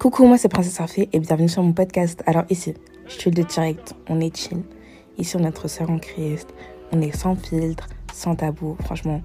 Coucou, 0.00 0.24
moi 0.24 0.38
c'est 0.38 0.48
Princesse 0.48 0.80
Arfée 0.80 1.10
et 1.12 1.20
bienvenue 1.20 1.50
sur 1.50 1.62
mon 1.62 1.74
podcast. 1.74 2.22
Alors 2.24 2.44
ici, 2.48 2.72
je 3.06 3.12
suis 3.12 3.30
de 3.30 3.42
direct, 3.42 3.94
on 4.08 4.18
est 4.18 4.34
chill. 4.34 4.62
Ici 5.18 5.36
on 5.36 5.40
est 5.40 5.42
notre 5.42 5.68
sœur 5.68 5.90
en 5.90 5.98
Christ, 5.98 6.48
on 6.90 7.02
est 7.02 7.14
sans 7.14 7.36
filtre, 7.36 7.86
sans 8.10 8.34
tabou. 8.34 8.78
Franchement, 8.80 9.20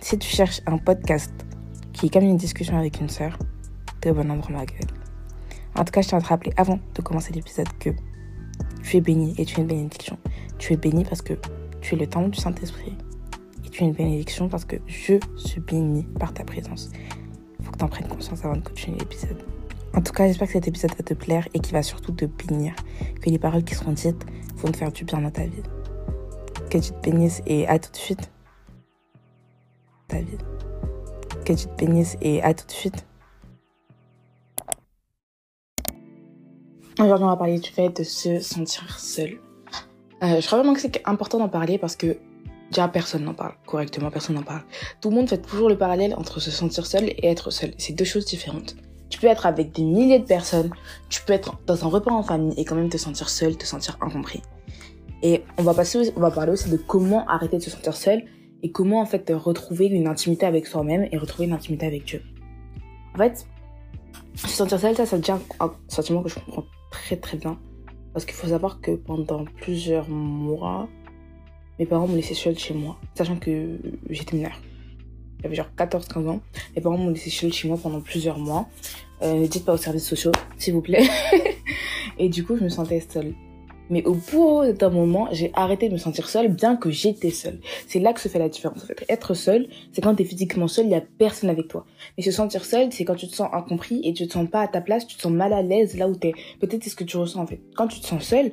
si 0.00 0.18
tu 0.18 0.28
cherches 0.28 0.60
un 0.66 0.76
podcast 0.76 1.32
qui 1.94 2.04
est 2.04 2.08
comme 2.10 2.24
une 2.24 2.36
discussion 2.36 2.76
avec 2.76 3.00
une 3.00 3.08
sœur, 3.08 3.38
t'es 4.02 4.10
au 4.10 4.14
bon 4.14 4.30
endroit 4.30 4.50
ma 4.50 4.66
gueule. 4.66 4.90
En 5.76 5.82
tout 5.82 5.92
cas, 5.92 6.02
je 6.02 6.08
tiens 6.08 6.18
à 6.18 6.20
te 6.20 6.26
rappeler 6.26 6.52
avant 6.58 6.78
de 6.94 7.00
commencer 7.00 7.32
l'épisode 7.32 7.68
que 7.80 7.88
tu 8.82 8.98
es 8.98 9.00
béni 9.00 9.34
et 9.38 9.46
tu 9.46 9.56
es 9.56 9.62
une 9.62 9.66
bénédiction. 9.66 10.18
Tu 10.58 10.74
es 10.74 10.76
béni 10.76 11.06
parce 11.06 11.22
que 11.22 11.38
tu 11.80 11.94
es 11.94 11.98
le 11.98 12.06
temple 12.06 12.28
du 12.28 12.38
Saint-Esprit. 12.38 12.98
Et 13.64 13.70
tu 13.70 13.82
es 13.82 13.86
une 13.86 13.94
bénédiction 13.94 14.50
parce 14.50 14.66
que 14.66 14.76
je 14.86 15.18
suis 15.36 15.60
béni 15.60 16.02
par 16.20 16.34
ta 16.34 16.44
présence. 16.44 16.90
Faut 17.62 17.72
que 17.72 17.78
tu 17.78 17.84
en 17.84 17.88
prennes 17.88 18.08
conscience 18.08 18.44
avant 18.44 18.56
de 18.56 18.62
continuer 18.62 18.98
l'épisode. 18.98 19.42
En 19.94 20.00
tout 20.00 20.12
cas, 20.12 20.26
j'espère 20.26 20.46
que 20.46 20.54
cet 20.54 20.68
épisode 20.68 20.94
va 20.96 21.04
te 21.04 21.12
plaire 21.12 21.46
et 21.52 21.60
qu'il 21.60 21.74
va 21.74 21.82
surtout 21.82 22.12
te 22.12 22.24
bénir. 22.24 22.74
Que 23.20 23.28
les 23.28 23.38
paroles 23.38 23.62
qui 23.62 23.74
seront 23.74 23.92
dites 23.92 24.24
vont 24.56 24.70
te 24.70 24.76
faire 24.78 24.90
du 24.90 25.04
bien 25.04 25.20
dans 25.20 25.30
ta 25.30 25.44
vie. 25.44 25.62
Que 26.70 26.78
tu 26.78 26.92
te 26.92 27.00
bénisses 27.10 27.42
et 27.46 27.68
à 27.68 27.78
tout 27.78 27.90
de 27.90 27.96
suite. 27.96 28.30
Ta 30.08 30.18
vie. 30.18 30.38
Que 31.44 31.52
tu 31.52 31.66
te 31.66 31.74
bénisses 31.76 32.16
et 32.22 32.42
à 32.42 32.54
tout 32.54 32.66
de 32.66 32.72
suite. 32.72 33.06
Aujourd'hui, 36.98 37.24
on 37.24 37.28
va 37.28 37.36
parler 37.36 37.58
du 37.58 37.70
fait 37.70 37.90
de 37.90 38.02
se 38.02 38.40
sentir 38.40 38.98
seul. 38.98 39.40
Euh, 40.22 40.40
je 40.40 40.46
crois 40.46 40.58
vraiment 40.58 40.72
que 40.72 40.80
c'est 40.80 41.02
important 41.04 41.38
d'en 41.38 41.48
parler 41.48 41.76
parce 41.76 41.96
que 41.96 42.16
déjà 42.70 42.88
personne 42.88 43.24
n'en 43.24 43.34
parle 43.34 43.54
correctement, 43.66 44.10
personne 44.10 44.36
n'en 44.36 44.42
parle. 44.42 44.62
Tout 45.02 45.10
le 45.10 45.16
monde 45.16 45.28
fait 45.28 45.38
toujours 45.38 45.68
le 45.68 45.76
parallèle 45.76 46.14
entre 46.14 46.40
se 46.40 46.50
sentir 46.50 46.86
seul 46.86 47.04
et 47.04 47.26
être 47.26 47.50
seul. 47.50 47.72
C'est 47.76 47.92
deux 47.92 48.04
choses 48.04 48.24
différentes. 48.24 48.76
Tu 49.12 49.18
peux 49.18 49.26
être 49.26 49.44
avec 49.44 49.72
des 49.72 49.82
milliers 49.82 50.20
de 50.20 50.24
personnes, 50.24 50.70
tu 51.10 51.20
peux 51.22 51.34
être 51.34 51.60
dans 51.66 51.84
un 51.84 51.88
repas 51.88 52.12
en 52.12 52.22
famille 52.22 52.54
et 52.56 52.64
quand 52.64 52.74
même 52.74 52.88
te 52.88 52.96
sentir 52.96 53.28
seul, 53.28 53.58
te 53.58 53.66
sentir 53.66 53.98
incompris. 54.00 54.40
Et 55.22 55.42
on 55.58 55.62
va 55.62 55.74
passer, 55.74 56.10
on 56.16 56.20
va 56.20 56.30
parler 56.30 56.52
aussi 56.52 56.70
de 56.70 56.78
comment 56.78 57.28
arrêter 57.28 57.58
de 57.58 57.62
se 57.62 57.68
sentir 57.68 57.94
seul 57.94 58.24
et 58.62 58.72
comment 58.72 59.02
en 59.02 59.04
fait 59.04 59.30
retrouver 59.30 59.84
une 59.84 60.06
intimité 60.06 60.46
avec 60.46 60.66
soi-même 60.66 61.06
et 61.12 61.18
retrouver 61.18 61.44
une 61.44 61.52
intimité 61.52 61.84
avec 61.84 62.06
Dieu. 62.06 62.22
En 63.14 63.18
fait, 63.18 63.46
se 64.34 64.48
sentir 64.48 64.80
seul, 64.80 64.96
ça, 64.96 65.04
ça 65.04 65.18
devient 65.18 65.36
un 65.60 65.74
sentiment 65.88 66.22
que 66.22 66.30
je 66.30 66.36
comprends 66.36 66.64
très 66.90 67.16
très 67.16 67.36
bien. 67.36 67.58
Parce 68.14 68.24
qu'il 68.24 68.34
faut 68.34 68.48
savoir 68.48 68.80
que 68.80 68.92
pendant 68.92 69.44
plusieurs 69.60 70.08
mois, 70.08 70.88
mes 71.78 71.84
parents 71.84 72.08
m'ont 72.08 72.16
laissé 72.16 72.32
seule 72.32 72.58
chez 72.58 72.72
moi, 72.72 72.96
sachant 73.14 73.36
que 73.36 73.78
j'étais 74.08 74.36
mineure. 74.36 74.58
J'avais 75.42 75.54
genre 75.54 75.70
14-15 75.76 76.28
ans. 76.28 76.40
Mes 76.76 76.82
parents 76.82 76.98
m'ont 76.98 77.10
laissé 77.10 77.30
chez 77.30 77.68
moi 77.68 77.78
pendant 77.82 78.00
plusieurs 78.00 78.38
mois. 78.38 78.68
Euh, 79.22 79.46
dites 79.46 79.64
pas 79.64 79.74
aux 79.74 79.78
services 79.78 80.08
sociaux, 80.08 80.32
s'il 80.58 80.74
vous 80.74 80.82
plaît. 80.82 81.06
et 82.18 82.28
du 82.28 82.44
coup, 82.44 82.56
je 82.56 82.64
me 82.64 82.68
sentais 82.68 83.00
seule. 83.00 83.34
Mais 83.90 84.04
au 84.04 84.14
bout 84.14 84.72
d'un 84.72 84.88
moment, 84.88 85.28
j'ai 85.32 85.50
arrêté 85.54 85.88
de 85.88 85.92
me 85.92 85.98
sentir 85.98 86.28
seule, 86.28 86.48
bien 86.48 86.76
que 86.76 86.90
j'étais 86.90 87.30
seule. 87.30 87.60
C'est 87.86 87.98
là 87.98 88.14
que 88.14 88.20
se 88.20 88.28
fait 88.28 88.38
la 88.38 88.48
différence. 88.48 88.82
En 88.82 88.86
fait, 88.86 89.04
être 89.08 89.34
seule, 89.34 89.68
c'est 89.92 90.00
quand 90.00 90.14
t'es 90.14 90.24
physiquement 90.24 90.66
seule, 90.66 90.86
il 90.86 90.92
y 90.92 90.94
a 90.94 91.02
personne 91.02 91.50
avec 91.50 91.68
toi. 91.68 91.84
Mais 92.16 92.24
se 92.24 92.30
sentir 92.30 92.64
seule, 92.64 92.90
c'est 92.90 93.04
quand 93.04 93.16
tu 93.16 93.28
te 93.28 93.34
sens 93.34 93.50
incompris 93.52 94.00
et 94.04 94.14
tu 94.14 94.26
te 94.26 94.32
sens 94.32 94.48
pas 94.48 94.62
à 94.62 94.68
ta 94.68 94.80
place, 94.80 95.06
tu 95.06 95.16
te 95.16 95.22
sens 95.22 95.32
mal 95.32 95.52
à 95.52 95.60
l'aise 95.62 95.96
là 95.98 96.08
où 96.08 96.14
t'es. 96.14 96.32
Peut-être 96.58 96.82
c'est 96.82 96.90
ce 96.90 96.96
que 96.96 97.04
tu 97.04 97.18
ressens 97.18 97.42
en 97.42 97.46
fait. 97.46 97.60
Quand 97.76 97.86
tu 97.86 98.00
te 98.00 98.06
sens 98.06 98.22
seule, 98.22 98.52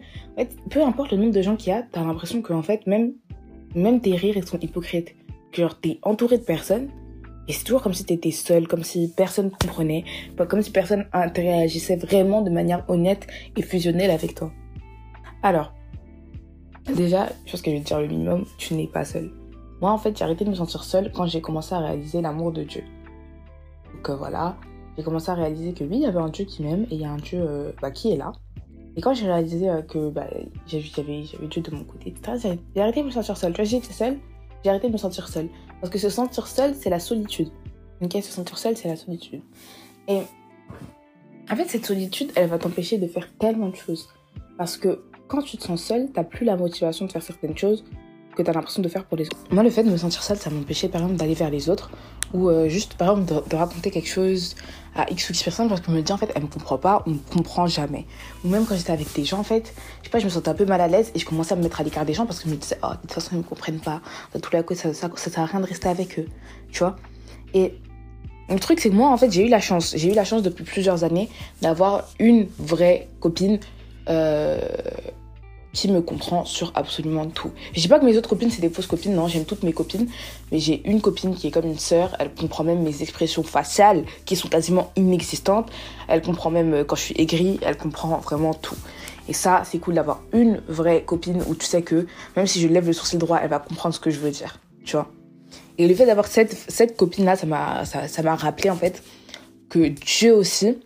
peu 0.69 0.81
importe 0.81 1.11
le 1.11 1.17
nombre 1.17 1.33
de 1.33 1.41
gens 1.41 1.55
qu'il 1.55 1.69
y 1.69 1.75
a, 1.75 1.83
t'as 1.83 2.03
l'impression 2.03 2.41
que 2.41 2.51
en 2.51 2.63
fait, 2.63 2.85
même, 2.85 3.13
même 3.75 4.01
tes 4.01 4.15
rires, 4.15 4.35
ils 4.35 4.45
sont 4.45 4.59
hypocrites. 4.59 5.15
Genre, 5.51 5.79
t'es 5.79 5.99
entouré 6.03 6.37
de 6.37 6.43
personnes, 6.43 6.89
et 7.47 7.53
c'est 7.53 7.63
toujours 7.63 7.81
comme 7.81 7.93
si 7.93 8.05
t'étais 8.05 8.31
seule, 8.31 8.67
comme 8.67 8.83
si 8.83 9.11
personne 9.15 9.49
comprenait, 9.49 10.03
comme 10.47 10.61
si 10.61 10.71
personne 10.71 11.07
interagissait 11.13 11.95
vraiment 11.95 12.41
de 12.41 12.51
manière 12.51 12.85
honnête 12.89 13.25
et 13.57 13.61
fusionnelle 13.63 14.11
avec 14.11 14.35
toi. 14.35 14.51
Alors, 15.41 15.73
déjà, 16.95 17.29
chose 17.45 17.61
que 17.61 17.71
je 17.71 17.77
vais 17.77 17.81
te 17.81 17.87
dire 17.87 17.99
le 17.99 18.07
minimum, 18.07 18.45
tu 18.57 18.75
n'es 18.75 18.87
pas 18.87 19.03
seule. 19.03 19.31
Moi, 19.81 19.91
en 19.91 19.97
fait, 19.97 20.17
j'ai 20.17 20.23
arrêté 20.23 20.45
de 20.45 20.49
me 20.49 20.55
sentir 20.55 20.83
seule 20.83 21.11
quand 21.11 21.25
j'ai 21.25 21.41
commencé 21.41 21.73
à 21.73 21.79
réaliser 21.79 22.21
l'amour 22.21 22.51
de 22.51 22.63
Dieu. 22.63 22.83
Donc 23.93 24.09
euh, 24.09 24.15
voilà, 24.15 24.55
j'ai 24.97 25.03
commencé 25.03 25.31
à 25.31 25.33
réaliser 25.33 25.73
que 25.73 25.83
oui, 25.83 25.97
il 25.97 26.01
y 26.01 26.05
avait 26.05 26.19
un 26.19 26.29
Dieu 26.29 26.45
qui 26.45 26.61
m'aime 26.61 26.83
et 26.91 26.95
il 26.95 27.01
y 27.01 27.05
a 27.05 27.11
un 27.11 27.17
Dieu 27.17 27.39
euh, 27.41 27.71
bah, 27.81 27.89
qui 27.89 28.11
est 28.11 28.17
là. 28.17 28.33
Et 28.95 29.01
quand 29.01 29.13
j'ai 29.13 29.25
réalisé 29.25 29.69
euh, 29.69 29.81
que 29.81 30.09
bah, 30.09 30.27
j'avais 30.67 31.23
Dieu 31.49 31.61
de 31.61 31.71
mon 31.71 31.83
côté, 31.83 32.13
j'ai 32.75 32.81
arrêté 32.81 33.01
de 33.01 33.07
me 33.07 33.11
sentir 33.11 33.37
seule. 33.37 33.53
Tu 33.53 33.63
vois, 33.63 33.79
que 33.79 33.93
seule, 33.93 34.19
j'ai 34.63 34.69
arrêté 34.69 34.87
de 34.87 34.93
me 34.93 34.97
sentir 34.97 35.27
seule. 35.27 35.49
Parce 35.81 35.91
que 35.91 35.99
se 35.99 36.09
sentir 36.09 36.47
seule, 36.47 36.75
c'est 36.75 36.89
la 36.89 36.99
solitude. 36.99 37.49
Ok, 38.01 38.13
se 38.13 38.31
sentir 38.31 38.57
seule, 38.57 38.77
c'est 38.77 38.87
la 38.87 38.95
solitude. 38.95 39.41
Et 40.07 40.21
en 41.51 41.55
fait, 41.55 41.65
cette 41.65 41.85
solitude, 41.85 42.31
elle 42.35 42.49
va 42.49 42.57
t'empêcher 42.57 42.97
de 42.97 43.07
faire 43.07 43.27
tellement 43.37 43.69
de 43.69 43.75
choses. 43.75 44.09
Parce 44.57 44.77
que 44.77 45.03
quand 45.27 45.41
tu 45.41 45.57
te 45.57 45.63
sens 45.63 45.83
seule, 45.83 46.11
t'as 46.11 46.23
plus 46.23 46.45
la 46.45 46.57
motivation 46.57 47.05
de 47.05 47.11
faire 47.11 47.23
certaines 47.23 47.57
choses 47.57 47.85
que 48.39 48.45
t'as 48.45 48.53
l'impression 48.53 48.81
de 48.81 48.87
faire 48.87 49.03
pour 49.03 49.17
les 49.17 49.25
autres. 49.27 49.37
Moi, 49.51 49.63
le 49.63 49.69
fait 49.69 49.83
de 49.83 49.89
me 49.89 49.97
sentir 49.97 50.23
seule, 50.23 50.37
ça 50.37 50.49
m'empêchait 50.49 50.87
par 50.87 51.01
exemple 51.01 51.17
d'aller 51.17 51.33
vers 51.33 51.49
les 51.49 51.69
autres 51.69 51.91
ou 52.33 52.49
euh, 52.49 52.69
juste 52.69 52.93
par 52.93 53.09
exemple 53.11 53.49
de, 53.49 53.55
raconter 53.55 53.91
quelque 53.91 54.07
chose 54.07 54.55
à 54.95 55.09
X 55.11 55.29
ou 55.29 55.33
X 55.33 55.43
personnes 55.43 55.67
parce 55.67 55.81
que 55.81 55.87
je 55.87 55.91
me 55.91 56.01
dis 56.01 56.11
en 56.11 56.17
fait, 56.17 56.31
elle 56.35 56.43
me 56.43 56.47
comprend 56.47 56.77
pas, 56.77 57.03
on 57.05 57.11
me 57.11 57.19
comprend 57.33 57.67
jamais. 57.67 58.05
Ou 58.43 58.49
même 58.49 58.65
quand 58.65 58.75
j'étais 58.75 58.93
avec 58.93 59.13
des 59.13 59.25
gens, 59.25 59.39
en 59.39 59.43
fait, 59.43 59.73
je 59.99 60.05
sais 60.05 60.09
pas, 60.09 60.19
je 60.19 60.25
me 60.25 60.29
sentais 60.29 60.49
un 60.49 60.53
peu 60.53 60.65
mal 60.65 60.79
à 60.79 60.87
l'aise 60.87 61.11
et 61.15 61.19
je 61.19 61.25
commençais 61.25 61.53
à 61.53 61.57
me 61.57 61.63
mettre 61.63 61.81
à 61.81 61.83
l'écart 61.83 62.05
des 62.05 62.13
gens 62.13 62.25
parce 62.25 62.39
que 62.39 62.47
je 62.47 62.53
me 62.53 62.59
disais, 62.59 62.77
oh, 62.83 62.91
de 62.91 63.01
toute 63.01 63.11
façon, 63.11 63.31
ils 63.33 63.39
me 63.39 63.43
comprennent 63.43 63.81
pas. 63.81 64.01
De 64.33 64.39
tout 64.39 64.55
à 64.55 64.63
coup, 64.63 64.75
ça, 64.75 64.93
ça, 64.93 65.09
ça 65.15 65.29
sert 65.29 65.43
à 65.43 65.45
rien 65.45 65.59
de 65.59 65.65
rester 65.65 65.89
avec 65.89 66.19
eux, 66.19 66.27
tu 66.71 66.79
vois. 66.79 66.95
Et 67.53 67.73
le 68.49 68.59
truc, 68.59 68.79
c'est 68.79 68.89
que 68.89 68.95
moi, 68.95 69.09
en 69.09 69.17
fait, 69.17 69.31
j'ai 69.31 69.45
eu 69.45 69.49
la 69.49 69.59
chance, 69.59 69.93
j'ai 69.97 70.11
eu 70.11 70.15
la 70.15 70.23
chance 70.23 70.43
depuis 70.43 70.63
plusieurs 70.63 71.03
années 71.03 71.29
d'avoir 71.61 72.07
une 72.19 72.47
vraie 72.57 73.09
copine. 73.19 73.59
Euh, 74.07 74.59
qui 75.73 75.89
me 75.89 76.01
comprend 76.01 76.45
sur 76.45 76.71
absolument 76.75 77.27
tout. 77.27 77.51
Je 77.73 77.81
dis 77.81 77.87
pas 77.87 77.99
que 77.99 78.05
mes 78.05 78.17
autres 78.17 78.29
copines 78.29 78.49
c'est 78.49 78.61
des 78.61 78.69
fausses 78.69 78.87
copines, 78.87 79.13
non, 79.13 79.27
j'aime 79.27 79.45
toutes 79.45 79.63
mes 79.63 79.73
copines, 79.73 80.07
mais 80.51 80.59
j'ai 80.59 80.81
une 80.89 81.01
copine 81.01 81.35
qui 81.35 81.47
est 81.47 81.51
comme 81.51 81.65
une 81.65 81.77
sœur, 81.77 82.15
elle 82.19 82.33
comprend 82.33 82.63
même 82.63 82.81
mes 82.81 83.01
expressions 83.01 83.43
faciales 83.43 84.05
qui 84.25 84.35
sont 84.35 84.47
quasiment 84.47 84.91
inexistantes, 84.95 85.69
elle 86.07 86.21
comprend 86.21 86.49
même 86.49 86.73
euh, 86.73 86.83
quand 86.83 86.95
je 86.95 87.01
suis 87.01 87.15
aigrie, 87.17 87.59
elle 87.61 87.77
comprend 87.77 88.17
vraiment 88.17 88.53
tout. 88.53 88.77
Et 89.27 89.33
ça, 89.33 89.61
c'est 89.63 89.77
cool 89.77 89.93
d'avoir 89.93 90.21
une 90.33 90.61
vraie 90.67 91.03
copine 91.03 91.43
où 91.47 91.53
tu 91.53 91.65
sais 91.65 91.83
que 91.83 92.07
même 92.35 92.47
si 92.47 92.59
je 92.59 92.67
lève 92.67 92.87
le 92.87 92.93
sourcil 92.93 93.19
droit, 93.19 93.39
elle 93.41 93.49
va 93.49 93.59
comprendre 93.59 93.93
ce 93.93 93.99
que 93.99 94.09
je 94.09 94.19
veux 94.19 94.31
dire, 94.31 94.59
tu 94.83 94.95
vois. 94.95 95.11
Et 95.77 95.87
le 95.87 95.93
fait 95.93 96.07
d'avoir 96.07 96.27
cette, 96.27 96.53
cette 96.67 96.97
copine-là, 96.97 97.35
ça 97.35 97.45
m'a 97.45 97.85
ça, 97.85 98.07
ça 98.07 98.35
rappelé 98.35 98.69
en 98.69 98.75
fait 98.75 99.03
que 99.69 99.87
Dieu 99.87 100.33
aussi, 100.33 100.77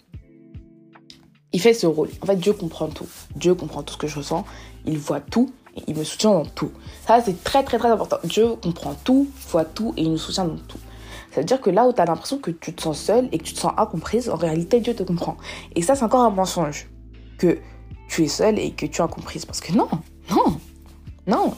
il 1.53 1.61
fait 1.61 1.73
ce 1.73 1.87
rôle. 1.87 2.09
En 2.21 2.25
fait, 2.25 2.35
Dieu 2.35 2.53
comprend 2.53 2.87
tout. 2.87 3.07
Dieu 3.35 3.55
comprend 3.55 3.83
tout 3.83 3.93
ce 3.93 3.97
que 3.97 4.07
je 4.07 4.17
ressens 4.17 4.43
il 4.85 4.97
voit 4.97 5.19
tout 5.19 5.51
et 5.75 5.81
il 5.87 5.95
me 5.95 6.03
soutient 6.03 6.31
dans 6.31 6.45
tout. 6.45 6.71
Ça, 7.07 7.21
c'est 7.23 7.43
très 7.43 7.63
très 7.63 7.77
très 7.77 7.89
important. 7.89 8.17
Dieu 8.23 8.55
comprend 8.61 8.95
tout, 9.03 9.27
voit 9.49 9.65
tout 9.65 9.93
et 9.97 10.03
il 10.03 10.11
nous 10.11 10.17
soutient 10.17 10.45
dans 10.45 10.57
tout. 10.57 10.77
Ça 11.31 11.41
veut 11.41 11.45
dire 11.45 11.59
que 11.59 11.69
là 11.69 11.87
où 11.87 11.93
tu 11.93 12.01
as 12.01 12.05
l'impression 12.05 12.37
que 12.37 12.51
tu 12.51 12.73
te 12.73 12.81
sens 12.81 12.99
seule 12.99 13.27
et 13.31 13.39
que 13.39 13.43
tu 13.43 13.53
te 13.53 13.59
sens 13.59 13.73
incomprise, 13.77 14.29
en 14.29 14.35
réalité, 14.35 14.79
Dieu 14.81 14.95
te 14.95 15.01
comprend. 15.01 15.37
Et 15.75 15.81
ça, 15.81 15.95
c'est 15.95 16.03
encore 16.03 16.21
un 16.21 16.29
mensonge. 16.29 16.87
Que 17.39 17.57
tu 18.07 18.23
es 18.23 18.27
seule 18.27 18.59
et 18.59 18.71
que 18.71 18.85
tu 18.85 19.01
es 19.01 19.03
incomprise. 19.03 19.45
Parce 19.45 19.59
que 19.59 19.73
non, 19.73 19.87
non, 20.29 20.59
non. 21.25 21.55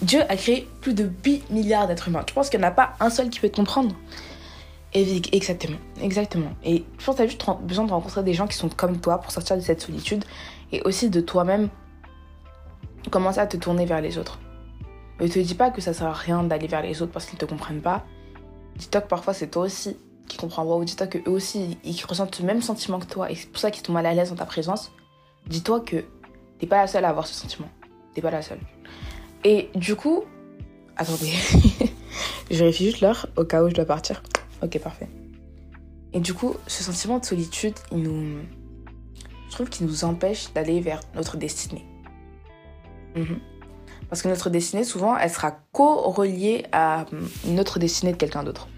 Dieu 0.00 0.22
a 0.28 0.36
créé 0.36 0.66
plus 0.80 0.94
de 0.94 1.10
8 1.24 1.50
milliards 1.50 1.86
d'êtres 1.86 2.08
humains. 2.08 2.22
Tu 2.24 2.32
penses 2.32 2.48
qu'il 2.48 2.60
n'y 2.60 2.64
en 2.64 2.68
a 2.68 2.72
pas 2.72 2.94
un 3.00 3.10
seul 3.10 3.28
qui 3.28 3.40
peut 3.40 3.50
te 3.50 3.56
comprendre? 3.56 3.94
Exactement, 4.94 5.76
exactement. 6.00 6.52
Et 6.64 6.84
je 6.98 7.04
pense 7.04 7.16
que 7.16 7.22
tu 7.22 7.24
as 7.24 7.26
juste 7.26 7.44
besoin 7.62 7.84
de 7.84 7.90
rencontrer 7.90 8.22
des 8.22 8.32
gens 8.32 8.46
qui 8.46 8.56
sont 8.56 8.70
comme 8.70 9.00
toi 9.00 9.18
pour 9.18 9.30
sortir 9.30 9.56
de 9.56 9.60
cette 9.60 9.82
solitude 9.82 10.24
et 10.72 10.80
aussi 10.82 11.10
de 11.10 11.20
toi-même 11.20 11.68
commencer 13.10 13.38
à 13.38 13.46
te 13.46 13.56
tourner 13.56 13.84
vers 13.84 14.00
les 14.00 14.18
autres. 14.18 14.38
Ne 15.20 15.28
te 15.28 15.38
dis 15.38 15.54
pas 15.54 15.70
que 15.70 15.80
ça 15.80 15.92
sert 15.92 16.06
à 16.06 16.12
rien 16.12 16.42
d'aller 16.42 16.68
vers 16.68 16.82
les 16.82 17.02
autres 17.02 17.12
parce 17.12 17.26
qu'ils 17.26 17.38
te 17.38 17.44
comprennent 17.44 17.82
pas. 17.82 18.04
Dis-toi 18.76 19.00
que 19.00 19.08
parfois 19.08 19.34
c'est 19.34 19.48
toi 19.48 19.64
aussi 19.64 19.96
qui 20.26 20.36
comprends 20.36 20.64
pas 20.64 20.74
ou 20.74 20.84
dis-toi 20.84 21.06
que 21.06 21.18
eux 21.18 21.32
aussi 21.32 21.78
ils 21.84 22.04
ressentent 22.04 22.38
le 22.38 22.46
même 22.46 22.62
sentiment 22.62 22.98
que 22.98 23.06
toi 23.06 23.30
et 23.30 23.34
c'est 23.34 23.48
pour 23.48 23.58
ça 23.58 23.70
qu'ils 23.70 23.84
sont 23.84 23.92
mal 23.92 24.06
à 24.06 24.14
l'aise 24.14 24.30
dans 24.30 24.36
ta 24.36 24.46
présence. 24.46 24.92
Dis-toi 25.46 25.80
que 25.80 26.04
t'es 26.58 26.66
pas 26.66 26.78
la 26.78 26.86
seule 26.86 27.04
à 27.04 27.10
avoir 27.10 27.26
ce 27.26 27.34
sentiment. 27.34 27.68
T'es 28.14 28.22
pas 28.22 28.30
la 28.30 28.42
seule. 28.42 28.60
Et 29.44 29.70
du 29.74 29.96
coup, 29.96 30.24
attendez, 30.96 31.32
je 32.50 32.56
vérifie 32.56 32.86
juste 32.86 33.00
l'heure 33.00 33.26
au 33.36 33.44
cas 33.44 33.62
où 33.62 33.68
je 33.68 33.74
dois 33.74 33.84
partir. 33.84 34.22
Ok, 34.62 34.78
parfait. 34.80 35.08
Et 36.12 36.20
du 36.20 36.34
coup, 36.34 36.54
ce 36.66 36.82
sentiment 36.82 37.18
de 37.18 37.24
solitude, 37.24 37.74
nous, 37.92 38.38
je 39.48 39.54
trouve 39.54 39.68
qu'il 39.68 39.86
nous 39.86 40.04
empêche 40.04 40.52
d'aller 40.52 40.80
vers 40.80 41.00
notre 41.14 41.36
destinée. 41.36 41.84
Mhm. 43.14 43.38
Parce 44.08 44.22
que 44.22 44.28
notre 44.28 44.48
destinée, 44.48 44.84
souvent, 44.84 45.16
elle 45.16 45.30
sera 45.30 45.52
co-reliée 45.72 46.64
à 46.72 47.04
notre 47.46 47.78
destinée 47.78 48.12
de 48.12 48.16
quelqu'un 48.16 48.42
d'autre. 48.42 48.68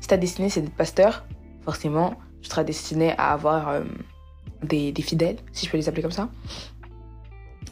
Si 0.00 0.08
ta 0.08 0.16
destinée, 0.16 0.48
c'est 0.48 0.62
d'être 0.62 0.74
pasteur, 0.74 1.26
forcément, 1.64 2.14
tu 2.40 2.48
seras 2.48 2.64
destiné 2.64 3.12
à 3.18 3.32
avoir 3.32 3.68
euh, 3.68 3.84
des, 4.62 4.94
fidèles, 5.02 5.36
si 5.52 5.66
je 5.66 5.70
peux 5.70 5.76
les 5.76 5.88
appeler 5.88 6.02
comme 6.02 6.10
ça. 6.10 6.30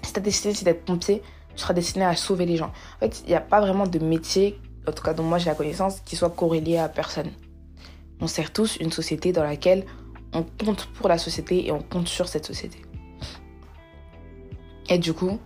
Si 0.03 0.13
ta 0.13 0.21
destinée, 0.21 0.53
c'est 0.53 0.67
d'être 0.67 0.85
pompier, 0.85 1.23
tu 1.55 1.63
seras 1.63 1.73
destiné 1.73 2.05
à 2.05 2.15
sauver 2.17 2.45
les 2.45 2.57
gens. 2.57 2.73
En 2.97 2.99
fait, 3.01 3.23
il 3.25 3.29
n'y 3.29 3.35
a 3.35 3.41
pas 3.41 3.61
vraiment 3.61 3.87
de 3.87 3.99
métier, 3.99 4.61
en 4.87 4.93
tout 4.93 5.03
cas 5.03 5.15
dont 5.15 5.23
moi 5.23 5.39
j'ai 5.39 5.49
la 5.49 5.55
connaissance, 5.55 6.01
qui 6.01 6.17
soit 6.17 6.31
corrélé 6.31 6.77
à 6.77 6.91
personne. 6.91 7.31
On 8.21 8.27
sert 8.27 8.53
tous 8.53 8.77
une 8.77 8.93
société 8.93 9.33
dans 9.33 9.43
laquelle 9.43 9.85
on 10.33 10.43
compte 10.43 10.87
pour 10.95 11.09
la 11.09 11.19
société 11.19 11.67
et 11.67 11.73
on 11.73 11.81
compte 11.81 12.09
sur 12.09 12.29
cette 12.29 12.47
société. 12.47 12.83
Et 14.89 14.99
du 14.99 15.13
coup, 15.13 15.39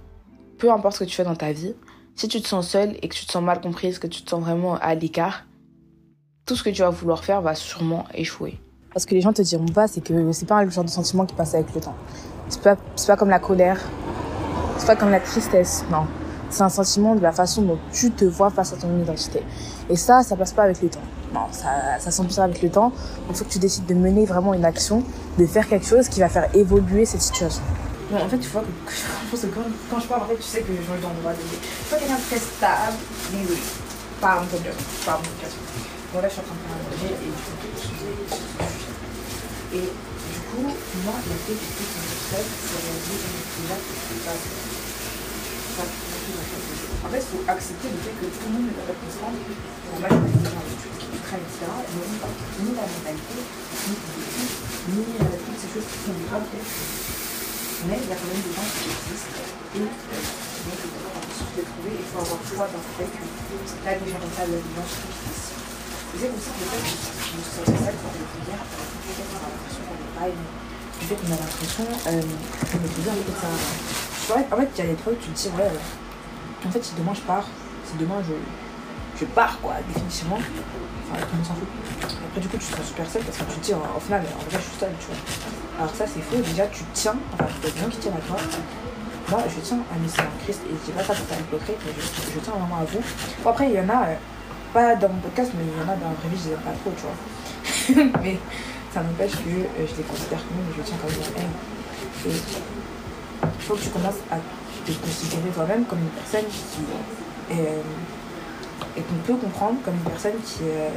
peu 0.59 0.71
importe 0.71 0.97
ce 0.97 1.05
que 1.05 1.09
tu 1.09 1.17
fais 1.17 1.25
dans 1.25 1.37
ta 1.37 1.53
vie, 1.53 1.75
si 2.15 2.29
tu 2.29 2.41
te 2.41 2.49
sens 2.49 2.69
seule 2.69 2.97
et 3.03 3.09
que 3.09 3.15
tu 3.15 3.25
te 3.25 3.33
sens 3.33 3.43
mal 3.43 3.61
comprise, 3.61 3.99
que 3.99 4.07
tu 4.07 4.23
te 4.23 4.31
sens 4.31 4.43
vraiment 4.43 4.75
à 4.77 4.95
l'écart, 4.95 5.47
tout 6.45 6.57
ce 6.57 6.63
que 6.63 6.71
tu 6.71 6.83
vas 6.83 6.91
vouloir 6.91 7.25
faire 7.25 7.41
va 7.41 7.55
sûrement 7.55 8.05
échouer. 8.13 8.61
Parce 8.93 9.07
que 9.07 9.15
les 9.15 9.21
gens 9.21 9.33
te 9.33 9.43
diront 9.43 9.67
pas, 9.67 9.87
c'est 9.87 10.03
que 10.03 10.33
c'est 10.33 10.47
pas 10.47 10.63
le 10.65 10.71
genre 10.71 10.85
de 10.85 10.91
sentiment 10.91 11.25
qui 11.25 11.35
passe 11.35 11.55
avec 11.55 11.75
le 11.75 11.81
temps. 11.81 11.95
C'est 12.49 12.61
pas, 12.63 12.77
pas 12.77 13.17
comme 13.17 13.31
la 13.31 13.39
colère, 13.39 13.81
c'est 14.77 14.87
pas 14.87 14.97
comme 14.97 15.11
la 15.11 15.21
tristesse, 15.21 15.85
non. 15.91 16.07
C'est 16.51 16.63
un 16.63 16.69
sentiment 16.69 17.15
de 17.15 17.21
la 17.21 17.31
façon 17.31 17.63
dont 17.63 17.79
tu 17.93 18.11
te 18.11 18.25
vois 18.25 18.51
face 18.51 18.73
à 18.73 18.77
ton 18.77 19.01
identité. 19.01 19.43
Et 19.89 19.95
ça, 19.95 20.25
ça 20.25 20.37
passe 20.37 20.53
pas 20.53 20.65
avec 20.65 20.83
le 20.83 20.91
temps. 20.91 21.01
Non, 21.33 21.47
ça, 21.53 21.99
ça 21.99 22.11
s'empire 22.11 22.43
avec 22.43 22.63
le 22.63 22.71
temps. 22.71 22.93
Il 23.29 23.37
faut 23.37 23.45
que 23.45 23.51
tu 23.51 23.59
décides 23.59 23.87
de 23.87 23.95
mener 23.95 24.27
vraiment 24.27 24.55
une 24.55 24.65
action, 24.65 25.05
de 25.39 25.47
faire 25.47 25.69
quelque 25.69 25.87
chose 25.87 26.09
qui 26.09 26.21
va 26.21 26.29
faire 26.29 26.49
évoluer 26.55 27.05
cette 27.05 27.23
situation. 27.23 27.63
Bon, 28.11 28.19
en 28.19 28.29
fait, 28.29 28.39
tu 28.39 28.49
vois 28.49 28.63
que, 28.63 28.93
je 28.93 29.47
que 29.47 29.55
quand, 29.55 29.61
quand, 29.91 30.01
je 30.01 30.09
parle, 30.09 30.23
en 30.23 30.27
fait, 30.27 30.37
tu 30.37 30.43
sais 30.43 30.61
que 30.63 30.73
je 30.75 30.81
me 30.83 31.01
dans 31.01 31.15
le 31.15 31.21
droit 31.21 31.33
de 31.33 31.39
Je 31.39 31.47
suis 31.47 31.97
quelqu'un 31.97 32.19
de 32.19 32.27
très 32.27 32.39
stable, 32.43 32.99
désolé. 33.31 33.63
Par 34.21 34.41
mon 34.43 34.47
problème, 34.47 34.75
par 35.07 35.19
mon 35.19 35.31
question. 35.39 35.63
Bon, 36.13 36.21
là, 36.21 36.27
je 36.27 36.35
suis 36.35 36.43
en 36.43 36.47
train 36.51 36.59
de 36.59 36.65
faire 36.67 36.75
un 36.75 36.83
projet 36.91 37.15
et 37.15 37.31
du 37.31 37.39
coup, 37.39 37.71
et 39.71 39.87
du 39.87 40.41
coup, 40.51 40.67
moi, 40.67 41.15
la 41.15 41.37
fait 41.47 41.55
que 41.55 41.63
je 41.63 41.79
fais 41.79 41.87
sur 41.87 42.19
seul, 42.35 42.43
c'est 42.43 42.83
réaliser 42.83 43.15
que 43.23 43.63
là, 43.71 43.79
c'est 43.79 44.27
pas 44.27 44.61
en 45.81 47.09
fait, 47.09 47.17
il 47.17 47.23
faut 47.23 47.45
accepter 47.49 47.89
le 47.89 47.97
fait 47.97 48.13
que 48.21 48.27
tout 48.27 48.45
le 48.47 48.53
monde 48.53 48.67
ne 48.67 48.73
peut 48.77 48.85
pas 48.85 48.99
comprendre 49.01 49.39
on 51.31 51.39
pas 51.39 52.33
ni 52.59 52.75
la 52.75 52.83
mentalité, 52.83 53.39
ni 53.39 53.95
les 53.95 54.99
ni 54.99 55.05
toutes 55.07 55.61
ces 55.63 55.71
choses 55.71 55.87
qui 55.87 55.99
sont 56.03 56.19
graves 56.27 56.43
mais 57.87 57.97
il 57.97 58.09
y 58.09 58.13
a 58.13 58.17
quand 58.19 58.29
même 58.29 58.43
des 58.43 58.51
gens 58.51 58.67
qui 58.67 58.91
existent 58.91 59.41
et 59.41 59.81
euh, 59.81 60.21
donc 60.67 60.77
il 60.77 60.91
faut 60.91 61.07
avoir 61.07 61.23
de 61.23 61.63
trouver 61.65 61.95
il 61.97 62.09
faut 62.11 62.21
avoir 62.21 62.41
foi 62.45 62.67
dans 62.67 62.83
le 62.83 62.93
fait 62.99 63.09
que 63.09 63.23
là 63.87 63.95
des 63.95 64.11
gens 64.11 64.21
comme 64.21 64.35
ça, 64.37 64.43
il 64.45 64.53
y 64.53 64.59
a 64.59 64.61
des 64.61 64.75
gens 64.75 64.85
qui 64.91 65.01
existent. 65.07 65.55
Et 66.11 66.17
c'est 66.19 66.31
aussi 66.35 66.51
le 66.51 66.67
fait 66.67 66.83
que 66.83 67.31
nous 67.31 67.47
sommes 67.47 67.79
seuls 67.79 67.99
pour 68.03 68.11
le 68.11 68.27
dire, 68.43 68.61
peut-être 68.61 69.31
qu'on 69.31 69.39
a 69.39 69.49
l'impression 69.55 69.83
qu'on 69.87 69.99
n'est 70.03 70.15
pas 70.19 70.27
aimé. 70.35 70.47
Du 70.99 71.05
fait 71.07 71.15
qu'on 71.15 71.31
a 71.31 71.39
l'impression 71.41 71.87
euh, 71.89 72.27
qu'on 72.69 72.81
est 72.83 72.95
en 73.07 73.23
fait, 73.23 73.39
ça. 73.39 73.51
En 74.35 74.59
fait, 74.59 74.69
il 74.75 74.79
y 74.79 74.83
a 74.83 74.91
des 74.91 74.99
fois 75.01 75.13
où 75.15 75.21
tu 75.23 75.31
te 75.31 75.37
dis, 75.39 75.49
ouais, 75.55 75.71
en 75.71 76.71
fait, 76.75 76.83
si 76.85 76.93
demain 76.99 77.15
je 77.15 77.23
pars, 77.23 77.47
si 77.87 77.97
demain 77.97 78.21
je, 78.27 78.35
je 79.21 79.25
pars, 79.27 79.59
quoi, 79.61 79.75
définitivement. 79.87 80.39
Après, 81.13 82.41
du 82.41 82.49
coup, 82.49 82.57
tu 82.57 82.65
sens 82.65 82.87
super 82.87 83.09
seul 83.11 83.23
parce 83.23 83.39
que 83.39 83.45
tu 83.55 83.61
dis, 83.61 83.75
au 83.75 84.01
final, 84.01 84.23
en 84.23 84.51
vrai, 84.51 84.59
je 84.59 84.71
suis 84.71 84.79
seul, 84.79 84.91
tu 85.01 85.07
vois. 85.07 85.17
Alors 85.81 85.95
ça 85.95 86.05
c'est 86.07 86.21
faux, 86.21 86.37
déjà 86.37 86.67
tu 86.67 86.85
tiens, 86.93 87.17
enfin 87.33 87.47
il 87.65 87.73
des 87.73 87.81
gens 87.81 87.89
qui 87.89 87.97
tiennent 87.97 88.13
à 88.13 88.21
toi. 88.21 88.37
Moi 89.31 89.41
je 89.49 89.61
tiens 89.61 89.79
à 89.89 89.97
mes 89.97 90.13
en 90.13 90.29
Christ 90.45 90.61
et 90.69 90.77
je 90.77 90.85
dis 90.85 90.93
pas 90.93 91.03
ça 91.03 91.15
pour 91.15 91.25
faire 91.25 91.41
hypocrite, 91.41 91.81
mais 91.87 91.93
je, 91.97 92.05
je, 92.05 92.39
tiens 92.39 92.53
vraiment 92.53 92.83
à 92.83 92.85
vous. 92.85 93.01
Bon 93.43 93.49
après 93.49 93.71
il 93.71 93.77
y 93.77 93.81
en 93.81 93.89
a, 93.89 94.13
euh, 94.13 94.17
pas 94.75 94.95
dans 94.97 95.09
mon 95.09 95.21
podcast, 95.25 95.53
mais 95.57 95.65
il 95.65 95.73
y 95.73 95.81
en 95.81 95.89
a 95.89 95.97
dans 95.97 96.13
la 96.13 96.17
vraie 96.21 96.29
vie, 96.29 96.37
je 96.37 96.51
les 96.51 96.61
pas 96.61 96.77
trop, 96.85 96.93
tu 96.93 97.09
vois. 97.09 98.13
mais 98.23 98.37
ça 98.93 99.01
n'empêche 99.01 99.33
que 99.41 99.49
euh, 99.49 99.89
je 99.89 99.97
les 99.97 100.05
considère 100.05 100.45
comme 100.45 100.61
mais 100.69 100.77
je 100.77 100.83
tiens 100.85 100.99
quand 101.01 101.09
même 101.09 101.25
à. 101.25 102.29
Et 102.29 102.37
il 103.41 103.65
faut 103.65 103.75
que 103.75 103.81
tu 103.81 103.89
commences 103.89 104.21
à 104.31 104.37
te 104.37 104.93
considérer 105.01 105.49
toi-même 105.49 105.87
comme 105.87 106.01
une 106.01 106.13
personne 106.13 106.45
qui 106.45 107.57
euh, 107.57 107.81
et 108.97 109.03
qu'on 109.03 109.15
peut 109.27 109.35
comprendre 109.35 109.79
comme 109.85 109.95
une 109.95 110.11
personne 110.11 110.39
qui 110.45 110.65
est 110.65 110.91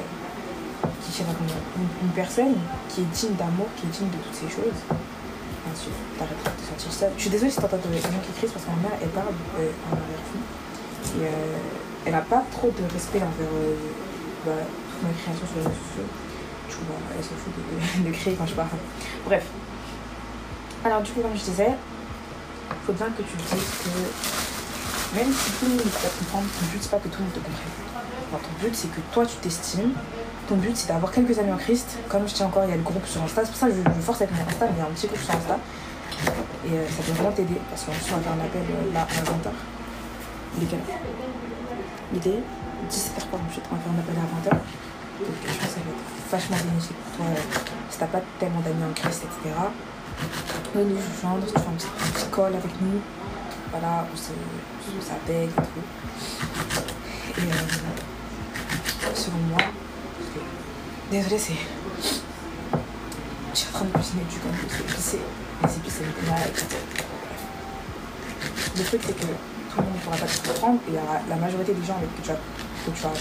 qui 1.02 1.22
une, 1.22 2.08
une, 2.08 2.14
personne 2.16 2.56
qui 2.90 3.02
est 3.02 3.12
digne 3.14 3.36
d'amour, 3.36 3.68
qui 3.78 3.88
est 3.88 3.90
digne 3.90 4.10
de 4.10 4.18
toutes 4.18 4.36
ces 4.36 4.50
choses. 4.50 4.80
Ensuite, 5.64 5.96
t'arrêteras 6.18 6.52
de 6.52 6.64
sentir 6.64 6.92
seule. 6.92 7.12
Je 7.16 7.22
suis 7.22 7.30
désolée 7.30 7.52
si 7.52 7.58
t'entends 7.58 7.78
des 7.78 8.02
gens 8.02 8.20
qui 8.24 8.32
crient 8.36 8.52
parce 8.52 8.66
que 8.66 8.72
ma 8.72 8.90
mère, 8.90 8.98
elle 9.02 9.10
parle 9.10 9.36
euh, 9.60 9.72
en 9.90 9.96
arrière-fond. 9.96 10.44
Et 11.20 11.28
euh, 11.28 12.06
elle 12.06 12.14
n'a 12.14 12.22
pas 12.22 12.44
trop 12.52 12.68
de 12.68 12.84
respect 12.92 13.20
envers 13.20 13.54
euh, 13.54 13.76
bah, 14.46 14.64
toute 14.64 15.04
ma 15.04 15.14
création 15.16 15.46
sur 15.48 15.56
les 15.60 15.68
réseaux 15.68 15.84
sociaux. 15.88 16.10
Du 16.68 16.76
coup, 16.76 16.86
bah, 16.90 17.00
elle 17.16 17.24
se 17.24 17.36
fout 17.36 17.54
de, 17.56 18.10
de, 18.10 18.12
crier 18.12 18.36
quand 18.36 18.48
je 18.48 18.56
parle. 18.56 18.76
Bref. 19.26 19.46
Alors, 20.84 21.02
du 21.02 21.12
coup, 21.12 21.22
comme 21.22 21.36
je 21.36 21.46
disais, 21.48 21.72
faut 22.86 22.94
bien 22.94 23.08
que 23.08 23.24
tu 23.24 23.36
dises 23.38 23.70
que 23.86 25.16
même 25.16 25.32
si 25.32 25.52
tout 25.52 25.66
le 25.66 25.70
monde 25.72 25.80
ne 25.80 25.84
peut 25.84 26.04
pas 26.04 26.16
comprendre, 26.20 26.48
but, 26.72 26.82
c'est 26.82 26.92
pas 26.92 26.98
que 26.98 27.08
tout 27.08 27.20
le 27.20 27.26
monde 27.26 27.34
te 27.34 27.40
comprenne. 27.40 27.83
Ton 28.40 28.66
but, 28.66 28.76
c'est 28.76 28.92
que 28.92 29.02
toi, 29.12 29.26
tu 29.26 29.36
t'estimes 29.38 29.94
ton 30.48 30.56
but 30.56 30.76
c'est 30.76 30.88
d'avoir 30.88 31.12
quelques 31.12 31.38
amis 31.40 31.52
en 31.52 31.58
Christ. 31.58 31.98
Comme 32.10 32.28
je 32.28 32.34
dis 32.34 32.44
encore, 32.44 32.64
il 32.66 32.70
y 32.70 32.74
a 32.74 32.76
le 32.76 32.84
groupe 32.84 33.06
sur 33.06 33.22
Insta. 33.22 33.46
C'est 33.46 33.52
pour 33.52 33.60
ça 33.60 33.68
que 33.68 33.74
je, 33.74 33.80
je 33.80 34.02
force 34.02 34.22
avec 34.22 34.34
mon 34.36 34.42
Insta, 34.42 34.66
mais 34.66 34.74
il 34.76 34.80
y 34.80 34.82
a 34.82 34.86
un 34.86 34.92
petit 34.92 35.08
groupe 35.08 35.22
sur 35.22 35.36
Insta. 35.36 35.58
Et 36.66 36.78
euh, 36.78 36.88
ça 36.88 37.04
peut 37.04 37.12
vraiment 37.12 37.32
t'aider 37.32 37.60
parce 37.70 37.84
qu'en 37.84 37.92
plus, 37.92 38.12
on 38.12 38.18
va 38.18 38.22
faire 38.24 38.34
un 38.34 38.46
appel 38.46 38.62
euh, 38.62 38.94
là 38.94 39.02
à 39.02 39.24
20h. 39.24 39.52
Il 40.58 40.64
est 40.64 40.68
quelle 40.68 40.80
heure? 40.80 41.04
Il 42.14 42.28
est 42.28 42.44
17h48. 42.92 43.64
On 43.72 43.76
va 43.76 43.82
faire 43.82 43.92
un 43.92 44.00
appel 44.00 44.16
à 44.20 44.28
20h. 44.28 44.52
Donc 44.52 45.36
je 45.42 45.48
pense 45.48 45.58
que 45.58 45.64
ça 45.64 45.80
va 45.80 45.92
être 45.92 46.32
vachement 46.32 46.58
bénéfique 46.58 46.98
pour 46.98 47.18
toi 47.18 47.26
euh, 47.32 47.60
si 47.90 47.98
t'as 48.00 48.08
pas 48.08 48.22
tellement 48.40 48.62
d'amis 48.62 48.84
en 48.84 48.94
Christ, 48.94 49.24
etc. 49.24 49.56
Nous 50.76 50.84
nous 50.84 50.98
joindre, 51.22 51.46
tu 51.46 51.54
fais 51.54 51.68
un 51.68 51.76
petit, 51.78 51.88
un 51.88 52.12
petit 52.12 52.28
call 52.34 52.56
avec 52.56 52.82
nous. 52.82 53.00
Voilà, 53.72 54.06
on 54.12 55.02
s'appelle 55.02 55.50
et 55.50 55.56
tout. 55.56 55.86
Et 57.38 57.50
selon 59.24 59.40
moi, 59.48 59.64
Désolée, 61.12 61.38
c'est. 61.38 61.54
Je 63.54 63.58
suis 63.58 63.68
en 63.70 63.72
train 63.72 63.86
de 63.86 63.94
cuisiner 63.94 64.24
du 64.26 64.40
comme 64.40 64.52
je 64.58 64.66
épicé. 64.82 65.20
Les 65.62 65.76
épices, 65.78 66.02
c'est 66.02 66.28
mal. 66.28 66.50
Le 68.76 68.84
truc, 68.84 69.02
c'est 69.06 69.14
que 69.14 69.22
tout 69.22 69.78
le 69.78 69.84
monde 69.84 69.94
ne 69.94 70.02
pourra 70.02 70.18
pas 70.18 70.26
te 70.26 70.48
comprendre 70.48 70.80
et 70.88 70.92
il 70.92 70.96
y 70.96 70.98
aura 70.98 71.22
la 71.30 71.36
majorité 71.36 71.72
des 71.74 71.86
gens 71.86 71.96
avec 72.02 72.10
qui 72.18 72.22
tu 72.24 72.30
vas, 72.34 72.42
que 72.42 72.92
tu 72.92 73.04
vas 73.04 73.14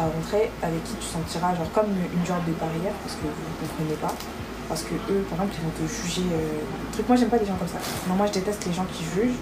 rencontrer, 0.00 0.50
avec 0.64 0.82
qui 0.82 0.94
tu 0.96 1.06
sentiras 1.06 1.54
genre 1.54 1.70
comme 1.76 1.92
une, 1.92 2.24
genre 2.24 2.40
de 2.48 2.56
barrière 2.56 2.96
parce 3.04 3.20
que 3.20 3.28
vous 3.28 3.44
ne 3.52 3.56
comprenez 3.60 3.98
pas. 4.00 4.16
Parce 4.66 4.82
que 4.82 4.94
eux, 5.12 5.22
par 5.28 5.44
exemple, 5.44 5.60
ils 5.60 5.64
vont 5.66 5.76
te 5.76 5.84
juger. 5.84 6.26
Euh, 6.32 6.64
truc, 6.94 7.06
moi, 7.06 7.16
j'aime 7.20 7.28
pas 7.28 7.38
les 7.38 7.46
gens 7.46 7.58
comme 7.60 7.68
ça. 7.68 7.82
Non, 8.08 8.14
moi, 8.16 8.26
je 8.26 8.32
déteste 8.32 8.64
les 8.64 8.72
gens 8.72 8.86
qui 8.88 9.04
jugent. 9.04 9.38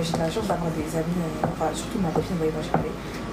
J'ai 0.00 0.16
la 0.16 0.30
chance 0.30 0.46
d'avoir 0.46 0.70
des 0.70 0.88
amis, 0.96 1.18
euh, 1.18 1.50
enfin, 1.50 1.74
surtout 1.74 1.98
ma 1.98 2.08
copine, 2.14 2.38
vous 2.38 2.46
voyez, 2.46 2.54
moi, 2.54 2.62
j'ai 2.62 2.70
parlé 2.70 2.88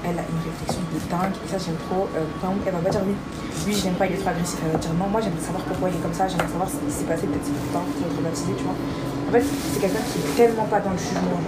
elle 0.06 0.20
a 0.22 0.26
une 0.30 0.42
réflexion 0.46 0.82
de 0.86 1.00
dingue 1.10 1.34
et 1.34 1.48
ça 1.50 1.58
j'aime 1.58 1.80
trop. 1.90 2.06
Euh, 2.14 2.30
elle 2.66 2.74
va 2.74 2.80
pas 2.80 2.94
dire 2.94 3.02
oui, 3.06 3.18
oui 3.66 3.74
j'aime 3.74 3.98
pas, 3.98 4.06
il 4.06 4.14
est 4.14 4.22
trop 4.22 4.30
agressif, 4.30 4.62
elle 4.62 4.72
va 4.72 4.78
dire 4.78 4.94
non, 4.94 5.10
moi 5.10 5.22
j'aime 5.22 5.38
savoir 5.42 5.64
pourquoi 5.66 5.90
il 5.90 5.98
est 5.98 6.04
comme 6.06 6.14
ça, 6.14 6.30
j'aime 6.30 6.46
savoir 6.46 6.70
ce 6.70 6.78
qui 6.78 6.94
s'est 6.94 7.10
passé, 7.10 7.26
peut-être 7.26 7.46
c'est 7.46 7.58
plus 7.58 7.74
tard, 7.74 7.82
pour 7.82 8.06
traumatiser, 8.14 8.54
tu 8.54 8.64
vois. 8.64 8.78
En 8.78 9.32
fait, 9.34 9.42
c'est 9.42 9.82
quelqu'un 9.82 10.06
qui 10.06 10.22
est 10.22 10.30
tellement 10.38 10.70
pas 10.70 10.80
dans 10.80 10.94
le 10.94 11.02
jugement. 11.02 11.42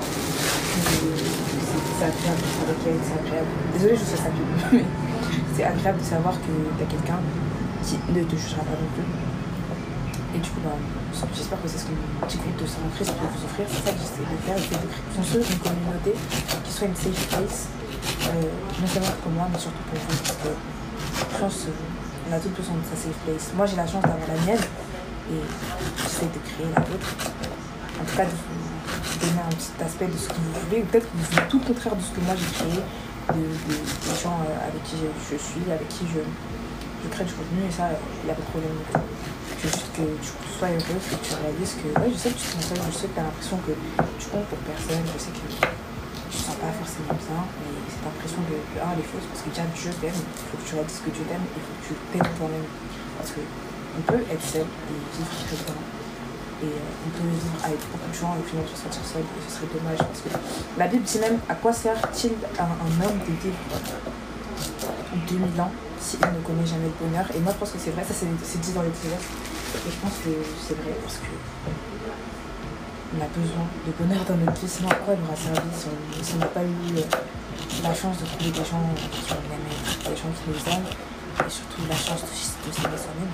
C'est 1.97 2.05
agréable 2.05 2.45
avec 2.65 2.81
elle, 2.85 3.01
c'est 3.01 3.17
agréable. 3.21 3.51
Désolée, 3.73 3.97
je 3.97 4.05
sais 4.05 4.17
ça 4.17 4.29
mais 4.73 4.85
c'est 5.53 5.65
agréable 5.65 5.99
de 6.01 6.05
savoir 6.05 6.33
que 6.41 6.53
t'as 6.77 6.89
quelqu'un 6.89 7.21
qui 7.81 7.97
ne 8.09 8.21
te 8.25 8.35
jugera 8.35 8.61
pas 8.65 8.77
non 8.77 8.89
plus. 8.93 9.05
Et 10.35 10.39
du 10.39 10.49
coup, 10.49 10.61
bah, 10.61 10.77
j'espère 11.33 11.61
que 11.61 11.67
c'est 11.67 11.79
ce 11.79 11.85
que 11.85 11.97
mon 11.97 12.27
petit 12.27 12.37
groupe 12.37 12.57
de 12.61 12.67
Saint 12.67 12.85
Christ 12.93 13.13
peut 13.13 13.25
vous 13.25 13.45
offrir. 13.45 13.65
C'est 13.65 13.81
ça 13.85 13.91
que 13.93 14.01
j'essaie 14.01 14.25
de 14.25 14.37
faire, 14.45 14.57
j'essaie 14.57 14.77
de 14.77 15.43
créer 15.43 15.53
une 15.53 15.61
communauté 15.65 16.13
qui 16.65 16.71
soit 16.71 16.87
une 16.87 16.95
safe 16.95 17.27
place 17.29 17.69
euh, 18.27 18.81
non 18.81 18.87
seulement 18.87 19.15
pour 19.23 19.31
moi, 19.31 19.47
mais 19.51 19.59
surtout 19.59 19.83
pour 19.89 19.99
vous. 19.99 20.17
Parce 20.23 20.37
que 20.43 20.51
je 21.31 21.37
pense 21.39 21.57
qu'on 21.65 22.35
a 22.35 22.39
tous 22.39 22.49
besoin 22.49 22.75
de 22.75 22.87
sa 22.87 22.95
safe 22.95 23.19
place. 23.25 23.51
Moi, 23.55 23.65
j'ai 23.65 23.75
la 23.75 23.87
chance 23.87 24.03
d'avoir 24.03 24.27
la 24.27 24.39
mienne 24.45 24.65
et 25.31 25.41
j'essaie 25.97 26.29
de 26.31 26.41
créer 26.43 26.69
la 26.75 26.81
vôtre. 26.81 27.09
En 27.99 28.05
tout 28.05 28.15
cas, 28.15 28.25
de 28.25 28.35
vous 28.35 29.19
donner 29.19 29.41
un 29.41 29.53
petit 29.55 29.73
aspect 29.81 30.07
de 30.07 30.17
ce 30.17 30.27
que 30.29 30.37
vous 30.37 30.53
voulez, 30.67 30.81
ou 30.81 30.85
peut-être 30.85 31.09
que 31.09 31.17
vous 31.17 31.27
voulez 31.31 31.47
tout 31.49 31.59
le 31.59 31.67
contraire 31.73 31.95
de 31.95 32.03
ce 32.03 32.11
que 32.13 32.21
moi 32.21 32.35
j'ai 32.37 32.51
créé, 32.53 32.79
de, 33.33 33.41
de, 33.41 33.75
des 33.75 34.15
gens 34.21 34.37
euh, 34.45 34.69
avec 34.69 34.83
qui 34.85 34.95
je, 35.01 35.09
je, 35.09 35.37
suis, 35.41 35.65
avec 35.67 35.89
qui 35.89 36.05
je, 36.05 36.21
je 36.21 37.07
crée 37.09 37.25
du 37.25 37.33
contenu, 37.33 37.65
et 37.67 37.73
ça, 37.73 37.89
il 37.91 38.25
n'y 38.25 38.31
a 38.31 38.37
pas 38.37 38.45
de 38.45 38.51
problème. 38.53 38.77
Je 39.57 39.65
veux 39.65 39.73
juste 39.73 39.89
que 39.97 40.05
tu 40.21 40.29
sois 40.53 40.69
heureux, 40.69 41.01
que 41.01 41.17
tu 41.17 41.33
réalises 41.33 41.75
que, 41.81 41.89
ouais, 41.97 42.09
je 42.13 42.17
sais 42.17 42.29
que 42.29 42.37
tu 42.37 42.45
te 42.45 42.61
seul, 42.61 42.77
je 42.77 42.93
sais 42.93 43.07
que 43.09 43.15
tu 43.17 43.19
as 43.19 43.25
l'impression 43.25 43.57
que 43.65 43.73
tu 44.21 44.25
comptes 44.29 44.45
pour 44.53 44.61
personne, 44.69 45.01
je 45.09 45.17
sais 45.17 45.33
que 45.33 45.41
pas 46.57 46.73
forcément 46.73 47.13
bien, 47.13 47.41
mais 47.61 47.73
cette 47.85 48.05
impression 48.05 48.41
de, 48.49 48.57
de 48.57 48.77
ah, 48.81 48.93
les 48.97 49.05
fausses, 49.05 49.25
parce 49.29 49.41
que 49.45 49.49
déjà 49.53 49.65
Dieu 49.69 49.91
t'aime, 50.01 50.17
il 50.17 50.45
faut 50.49 50.57
que 50.57 50.65
tu 50.65 50.73
réalises 50.75 51.01
que 51.05 51.11
Dieu 51.13 51.25
t'aime, 51.29 51.45
il 51.45 51.61
faut 51.61 51.75
que 51.77 51.85
tu 51.85 51.93
t'aimes 52.11 52.33
toi-même. 52.37 52.67
Parce 53.17 53.31
qu'on 53.33 54.03
peut 54.05 54.23
être 54.29 54.45
seul 54.45 54.65
et 54.65 54.97
vivre 55.17 55.35
très 55.45 55.57
bien. 55.57 55.77
Et 56.57 56.73
euh, 56.73 57.05
on 57.05 57.09
peut 57.13 57.29
vivre 57.29 57.61
avec 57.61 57.79
beaucoup 57.93 58.09
de 58.09 58.17
gens 58.17 58.33
et 58.33 58.43
puis 58.45 58.57
on 58.57 58.65
se 58.65 58.77
sentir 58.77 59.05
seul, 59.05 59.21
et 59.21 59.41
ce 59.45 59.61
serait 59.61 59.69
dommage. 59.69 60.01
Parce 60.01 60.21
que 60.25 60.31
la 60.77 60.87
Bible 60.89 61.05
dit 61.05 61.19
même 61.21 61.37
à 61.49 61.55
quoi 61.55 61.73
sert-il 61.73 62.33
à 62.57 62.65
un 62.65 62.93
homme 63.01 63.19
de 63.21 63.33
vivre 63.37 63.61
2000 65.29 65.61
ans 65.61 65.71
s'il 66.01 66.21
ne 66.21 66.41
connaît 66.41 66.65
jamais 66.65 66.89
le 66.89 66.97
bonheur? 66.97 67.25
Et 67.33 67.39
moi 67.39 67.53
je 67.53 67.59
pense 67.61 67.71
que 67.71 67.81
c'est 67.81 67.93
vrai, 67.93 68.01
ça 68.01 68.13
c'est 68.13 68.61
dit 68.61 68.73
dans 68.73 68.81
les 68.81 68.89
Et 68.89 69.89
je 69.89 69.99
pense 70.01 70.17
que 70.25 70.33
c'est 70.61 70.77
vrai 70.81 70.93
parce 71.01 71.21
que 71.21 71.33
on 73.15 73.21
a 73.23 73.27
besoin 73.31 73.65
de 73.85 73.91
bonheur 73.95 74.23
dans 74.27 74.35
notre 74.35 74.59
vie, 74.59 74.67
sinon 74.67 74.89
à 74.89 74.95
quoi 74.95 75.13
il 75.15 75.23
aura 75.23 75.35
servi 75.35 75.69
si 76.21 76.33
on 76.35 76.39
n'a 76.39 76.47
pas 76.47 76.63
eu 76.63 76.97
euh, 76.97 77.01
la 77.83 77.93
chance 77.93 78.19
de 78.19 78.25
trouver 78.25 78.51
des 78.51 78.65
gens 78.67 78.83
qui 78.95 79.31
on 79.31 79.53
aime, 79.53 80.11
des 80.11 80.17
gens 80.17 80.31
qui 80.35 80.43
nous 80.51 80.73
aiment. 80.73 80.91
et 80.91 81.49
surtout 81.49 81.81
la 81.87 81.95
chance 81.95 82.21
de, 82.21 82.69
de 82.69 82.75
s'aimer 82.75 82.97
soi-même. 82.97 83.31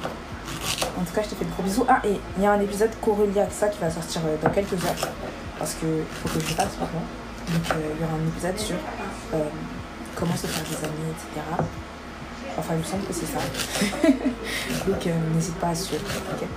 En 0.99 1.03
tout 1.03 1.13
cas, 1.13 1.23
je 1.23 1.29
te 1.29 1.35
fais 1.35 1.45
de 1.45 1.51
gros 1.51 1.63
bisous. 1.63 1.85
Ah, 1.89 2.01
et 2.05 2.19
il 2.37 2.43
y 2.43 2.45
a 2.45 2.51
un 2.51 2.61
épisode 2.61 2.91
corrélé 3.01 3.41
à 3.41 3.49
ça 3.49 3.67
qui 3.67 3.79
va 3.79 3.89
sortir 3.89 4.21
euh, 4.25 4.37
dans 4.41 4.51
quelques 4.51 4.73
heures. 4.85 5.09
Parce 5.57 5.73
que 5.73 6.03
faut 6.21 6.29
que 6.29 6.39
je 6.39 6.49
le 6.49 6.55
fasse 6.55 6.77
maintenant. 6.79 7.05
Donc, 7.49 7.65
euh, 7.71 7.93
il 7.97 8.01
y 8.01 8.03
aura 8.05 8.13
un 8.13 8.27
épisode 8.27 8.59
sur 8.59 8.77
comment 10.15 10.35
se 10.35 10.47
faire 10.47 10.63
des 10.63 10.85
amis, 10.85 11.09
etc. 11.09 11.65
Enfin, 12.57 12.73
il 12.75 12.79
me 12.79 12.83
semble 12.83 13.03
que 13.05 13.13
c'est 13.13 13.25
ça. 13.25 13.39
Donc, 14.87 15.09
n'hésite 15.33 15.55
pas 15.55 15.69
à 15.69 15.75
suivre. 15.75 16.05
ok 16.31 16.47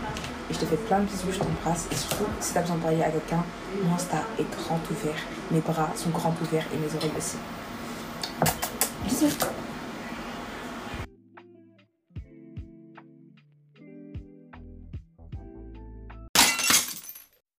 et 0.49 0.55
je 0.55 0.59
te 0.59 0.67
fais 0.67 0.77
plein 0.77 1.01
de 1.01 1.05
bisous, 1.05 1.33
je 1.33 1.39
t'embrasse. 1.39 1.87
Et 1.91 1.95
surtout, 1.95 2.27
si 2.41 2.53
t'as 2.55 2.61
besoin 2.61 2.77
de 2.77 2.83
parler 2.83 3.03
à 3.03 3.11
quelqu'un, 3.11 3.45
mon 3.83 3.95
Insta 3.95 4.19
est 4.39 4.51
grand 4.57 4.81
ouvert. 4.91 5.21
Mes 5.51 5.61
bras 5.61 5.91
sont 5.97 6.11
grands 6.11 6.35
ouverts 6.43 6.67
et 6.73 6.77
mes 6.77 6.95
oreilles 6.97 7.17
aussi. 7.17 7.37
Bisous 9.05 9.37